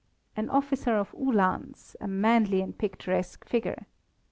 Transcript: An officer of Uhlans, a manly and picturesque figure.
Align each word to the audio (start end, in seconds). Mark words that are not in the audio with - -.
An 0.35 0.49
officer 0.49 0.95
of 0.97 1.13
Uhlans, 1.13 1.95
a 2.01 2.07
manly 2.07 2.59
and 2.61 2.75
picturesque 2.75 3.45
figure. 3.47 3.85